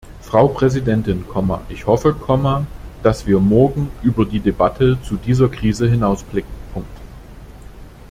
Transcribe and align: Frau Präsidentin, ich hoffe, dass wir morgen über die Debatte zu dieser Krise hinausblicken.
Frau 0.21 0.47
Präsidentin, 0.47 1.25
ich 1.69 1.85
hoffe, 1.85 2.15
dass 3.03 3.27
wir 3.27 3.39
morgen 3.39 3.91
über 4.01 4.25
die 4.25 4.39
Debatte 4.39 4.97
zu 5.03 5.15
dieser 5.15 5.47
Krise 5.47 5.87
hinausblicken. 5.87 6.49